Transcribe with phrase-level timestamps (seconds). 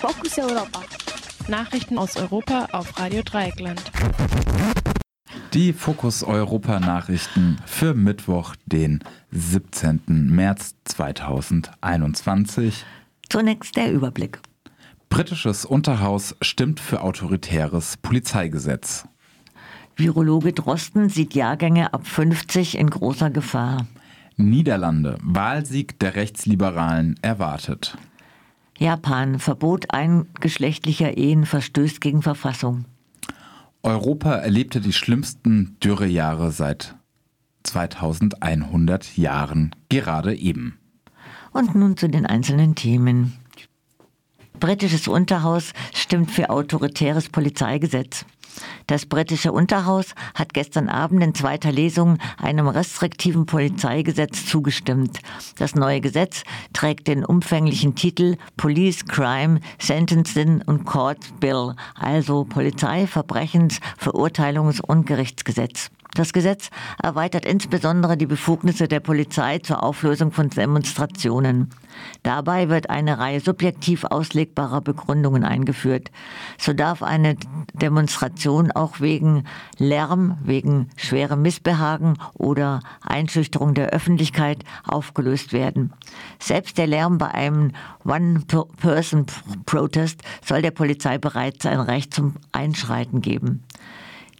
[0.00, 0.80] Fokus Europa.
[1.48, 3.82] Nachrichten aus Europa auf Radio Dreieckland.
[5.52, 10.30] Die Fokus Europa Nachrichten für Mittwoch, den 17.
[10.30, 12.86] März 2021.
[13.28, 14.38] Zunächst der Überblick.
[15.10, 19.06] Britisches Unterhaus stimmt für autoritäres Polizeigesetz.
[19.96, 23.86] Virologe Drosten sieht Jahrgänge ab 50 in großer Gefahr.
[24.38, 27.98] Niederlande, Wahlsieg der Rechtsliberalen erwartet.
[28.80, 32.86] Japan, Verbot eingeschlechtlicher Ehen verstößt gegen Verfassung.
[33.82, 36.96] Europa erlebte die schlimmsten Dürrejahre seit
[37.64, 40.78] 2100 Jahren, gerade eben.
[41.52, 43.34] Und nun zu den einzelnen Themen.
[44.58, 48.24] Britisches Unterhaus stimmt für autoritäres Polizeigesetz.
[48.86, 55.20] Das britische Unterhaus hat gestern Abend in zweiter Lesung einem restriktiven Polizeigesetz zugestimmt.
[55.58, 56.42] Das neue Gesetz
[56.72, 65.06] trägt den umfänglichen Titel Police Crime Sentencing und Court Bill, also Polizei, Verbrechens, Verurteilungs- und
[65.06, 65.90] Gerichtsgesetz.
[66.14, 71.70] Das Gesetz erweitert insbesondere die Befugnisse der Polizei zur Auflösung von Demonstrationen.
[72.24, 76.10] Dabei wird eine Reihe subjektiv auslegbarer Begründungen eingeführt.
[76.58, 77.36] So darf eine
[77.74, 79.44] Demonstration auch wegen
[79.78, 85.92] Lärm, wegen schwerem Missbehagen oder Einschüchterung der Öffentlichkeit aufgelöst werden.
[86.40, 87.70] Selbst der Lärm bei einem
[88.04, 93.62] One-Person-Protest soll der Polizei bereits ein Recht zum Einschreiten geben.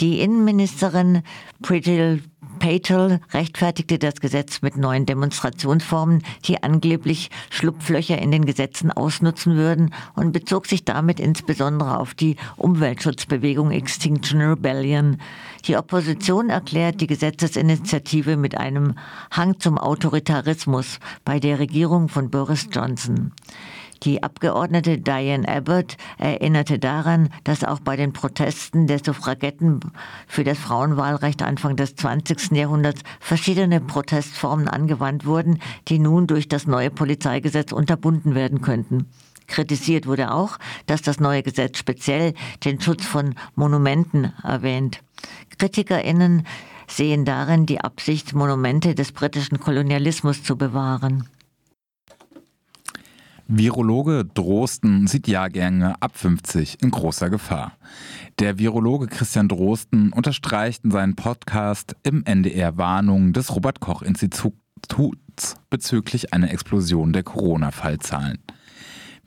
[0.00, 1.22] Die Innenministerin
[1.62, 2.22] Pritchell
[2.58, 9.92] Patel rechtfertigte das Gesetz mit neuen Demonstrationsformen, die angeblich Schlupflöcher in den Gesetzen ausnutzen würden
[10.14, 15.18] und bezog sich damit insbesondere auf die Umweltschutzbewegung Extinction Rebellion.
[15.66, 18.94] Die Opposition erklärt die Gesetzesinitiative mit einem
[19.30, 23.32] Hang zum Autoritarismus bei der Regierung von Boris Johnson.
[24.02, 29.80] Die Abgeordnete Diane Abbott erinnerte daran, dass auch bei den Protesten der Suffragetten
[30.26, 32.52] für das Frauenwahlrecht Anfang des 20.
[32.52, 39.06] Jahrhunderts verschiedene Protestformen angewandt wurden, die nun durch das neue Polizeigesetz unterbunden werden könnten.
[39.46, 45.00] Kritisiert wurde auch, dass das neue Gesetz speziell den Schutz von Monumenten erwähnt.
[45.58, 46.46] Kritikerinnen
[46.88, 51.28] sehen darin die Absicht, Monumente des britischen Kolonialismus zu bewahren.
[53.48, 57.76] Virologe Drosten sieht Jahrgänge ab 50 in großer Gefahr.
[58.40, 65.56] Der Virologe Christian Drosten unterstreicht in seinem Podcast im NDR Warnungen des Robert Koch Instituts
[65.70, 68.38] bezüglich einer Explosion der Corona-Fallzahlen.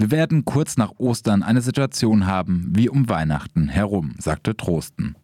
[0.00, 5.16] Wir werden kurz nach Ostern eine Situation haben wie um Weihnachten herum, sagte Trosten.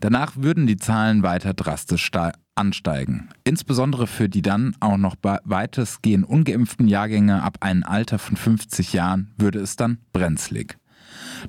[0.00, 2.10] Danach würden die Zahlen weiter drastisch
[2.54, 3.30] ansteigen.
[3.44, 9.32] Insbesondere für die dann auch noch weitestgehend ungeimpften Jahrgänge ab einem Alter von 50 Jahren
[9.38, 10.76] würde es dann brenzlig.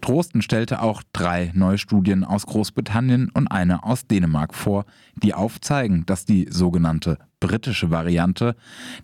[0.01, 4.85] Drosten stellte auch drei neue Studien aus Großbritannien und eine aus Dänemark vor,
[5.16, 8.56] die aufzeigen, dass die sogenannte britische Variante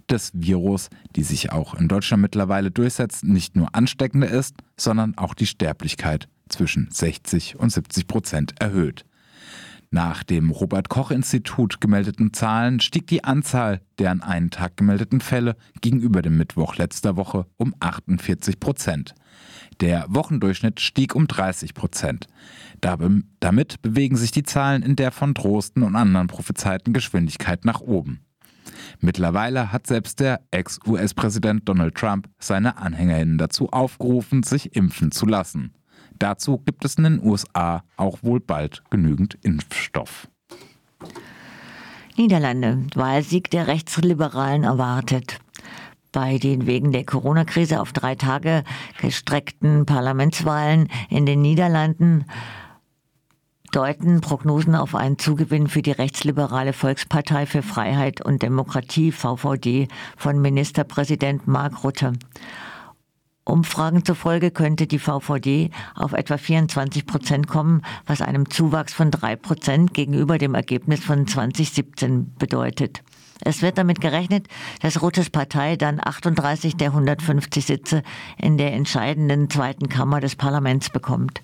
[0.10, 5.34] des Virus, die sich auch in Deutschland mittlerweile durchsetzt, nicht nur ansteckender ist, sondern auch
[5.34, 9.06] die Sterblichkeit zwischen 60 und 70 Prozent erhöht.
[9.92, 15.20] Nach dem Robert Koch Institut gemeldeten Zahlen stieg die Anzahl der an einen Tag gemeldeten
[15.20, 19.16] Fälle gegenüber dem Mittwoch letzter Woche um 48 Prozent.
[19.82, 22.28] Der Wochendurchschnitt stieg um 30 Prozent.
[22.82, 28.20] Damit bewegen sich die Zahlen in der von Drosten und anderen prophezeiten Geschwindigkeit nach oben.
[29.00, 35.74] Mittlerweile hat selbst der Ex-US-Präsident Donald Trump seine Anhängerinnen dazu aufgerufen, sich impfen zu lassen.
[36.20, 40.28] Dazu gibt es in den USA auch wohl bald genügend Impfstoff.
[42.18, 42.86] Niederlande.
[42.96, 45.40] Wahlsieg der Rechtsliberalen erwartet.
[46.12, 48.64] Bei den wegen der Corona-Krise auf drei Tage
[49.00, 52.26] gestreckten Parlamentswahlen in den Niederlanden
[53.72, 59.88] deuten Prognosen auf einen Zugewinn für die rechtsliberale Volkspartei für Freiheit und Demokratie VVD
[60.18, 62.14] von Ministerpräsident Mark Rutte.
[63.50, 69.36] Umfragen zufolge könnte die VVD auf etwa 24 Prozent kommen, was einem Zuwachs von drei
[69.36, 73.02] Prozent gegenüber dem Ergebnis von 2017 bedeutet.
[73.42, 74.48] Es wird damit gerechnet,
[74.82, 78.04] dass Ruttes Partei dann 38 der 150 Sitze
[78.38, 81.42] in der entscheidenden zweiten Kammer des Parlaments bekommt.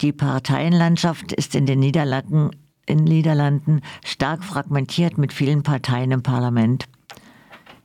[0.00, 2.50] Die Parteienlandschaft ist in den Niederlanden,
[2.86, 6.84] in Niederlanden stark fragmentiert mit vielen Parteien im Parlament.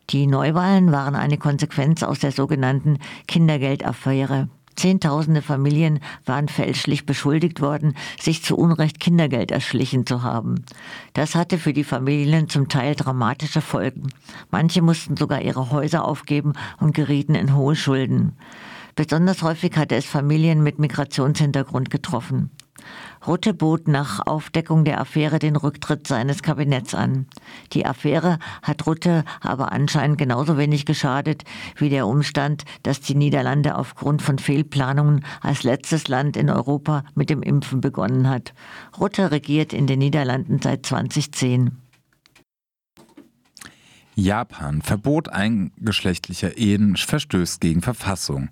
[0.09, 2.97] Die Neuwahlen waren eine Konsequenz aus der sogenannten
[3.27, 4.49] Kindergeldaffäre.
[4.75, 10.63] Zehntausende Familien waren fälschlich beschuldigt worden, sich zu Unrecht Kindergeld erschlichen zu haben.
[11.13, 14.07] Das hatte für die Familien zum Teil dramatische Folgen.
[14.49, 18.37] Manche mussten sogar ihre Häuser aufgeben und gerieten in hohe Schulden.
[18.95, 22.49] Besonders häufig hatte es Familien mit Migrationshintergrund getroffen.
[23.25, 27.27] Rutte bot nach Aufdeckung der Affäre den Rücktritt seines Kabinetts an.
[27.73, 31.43] Die Affäre hat Rutte aber anscheinend genauso wenig geschadet
[31.75, 37.29] wie der Umstand, dass die Niederlande aufgrund von Fehlplanungen als letztes Land in Europa mit
[37.29, 38.53] dem Impfen begonnen hat.
[38.99, 41.88] Rutte regiert in den Niederlanden seit 2010.
[44.19, 48.49] Japan Verbot eingeschlechtlicher Ehen verstößt gegen Verfassung.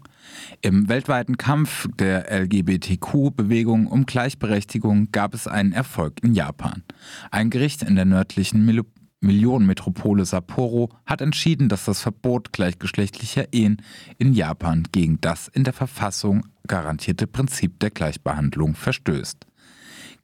[0.61, 6.83] Im weltweiten Kampf der LGBTQ-Bewegung um Gleichberechtigung gab es einen Erfolg in Japan.
[7.31, 8.83] Ein Gericht in der nördlichen Mil
[9.19, 13.81] Millionenmetropole Sapporo hat entschieden, dass das Verbot gleichgeschlechtlicher Ehen
[14.19, 19.46] in Japan gegen das in der Verfassung garantierte Prinzip der Gleichbehandlung verstößt.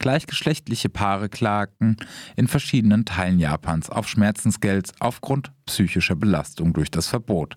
[0.04, 1.96] Gleichgeschlechtliche Paare klagten
[2.36, 7.56] in verschiedenen Teilen Japans auf Schmerzensgeld aufgrund psychischer Belastung durch das Verbot.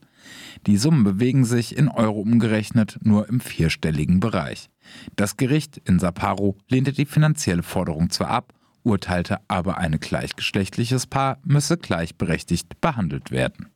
[0.65, 4.69] Die Summen bewegen sich in Euro umgerechnet nur im vierstelligen Bereich.
[5.17, 11.39] Das Gericht in Sapporo lehnte die finanzielle Forderung zwar ab, urteilte aber, ein gleichgeschlechtliches Paar
[11.43, 13.73] müsse gleichberechtigt behandelt werden.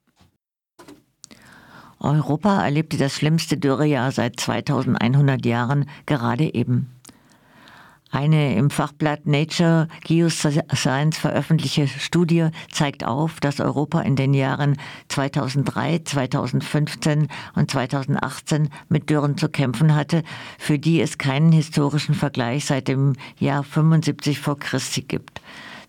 [2.00, 6.90] Europa erlebte das schlimmste Dürrejahr seit 2100 Jahren gerade eben.
[8.12, 14.76] Eine im Fachblatt Nature Geoscience veröffentlichte Studie zeigt auf, dass Europa in den Jahren
[15.08, 20.24] 2003, 2015 und 2018 mit Dürren zu kämpfen hatte,
[20.60, 25.42] für die es keinen historischen Vergleich seit dem Jahr 75 vor Christi gibt.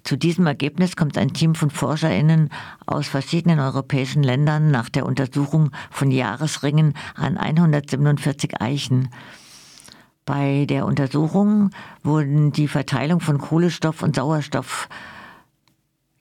[0.05, 2.51] Zu diesem Ergebnis kommt ein Team von Forscherinnen
[2.87, 9.09] aus verschiedenen europäischen Ländern nach der Untersuchung von Jahresringen an 147 Eichen.
[10.25, 11.71] Bei der Untersuchung
[12.05, 14.89] wurden die Verteilung von Kohlenstoff und Sauerstoff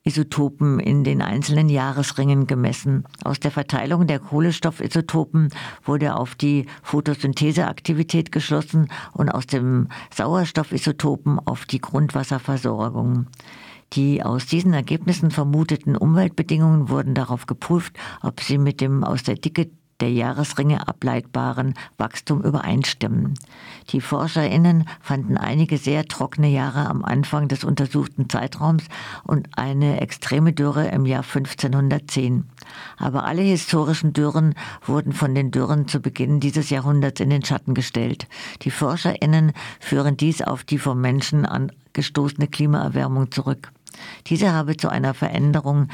[0.03, 3.03] Isotopen in den einzelnen Jahresringen gemessen.
[3.23, 5.49] Aus der Verteilung der Kohlenstoffisotopen
[5.83, 13.27] wurde auf die Photosyntheseaktivität geschlossen und aus dem Sauerstoffisotopen auf die Grundwasserversorgung.
[13.93, 19.35] Die aus diesen Ergebnissen vermuteten Umweltbedingungen wurden darauf geprüft, ob sie mit dem aus der
[19.35, 19.69] Dicke
[20.01, 23.35] der Jahresringe ableitbaren Wachstum übereinstimmen.
[23.89, 28.83] Die ForscherInnen fanden einige sehr trockene Jahre am Anfang des untersuchten Zeitraums
[29.23, 32.45] und eine extreme Dürre im Jahr 1510.
[32.97, 34.55] Aber alle historischen Dürren
[34.85, 38.27] wurden von den Dürren zu Beginn dieses Jahrhunderts in den Schatten gestellt.
[38.63, 43.71] Die ForscherInnen führen dies auf die vom Menschen angestoßene Klimaerwärmung zurück.
[44.27, 45.89] Diese habe zu einer Veränderung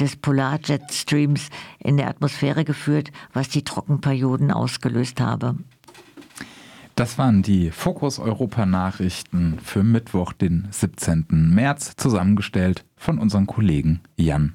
[0.00, 1.48] des Polarjetstreams
[1.78, 5.56] in der Atmosphäre geführt, was die Trockenperioden ausgelöst habe.
[6.94, 11.26] Das waren die Fokus Europa Nachrichten für Mittwoch, den 17.
[11.30, 14.54] März, zusammengestellt von unserem Kollegen Jan